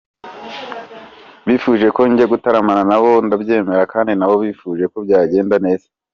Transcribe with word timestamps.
Bifuje 1.47 1.87
ko 1.95 2.01
njya 2.11 2.25
gutaramana 2.33 2.81
nabo, 2.89 3.11
ndabyemera 3.25 3.83
kandi 3.93 4.11
ndabyizeye 4.13 4.85
ko 4.91 4.97
bizagenda 5.03 5.55
neza. 5.65 5.87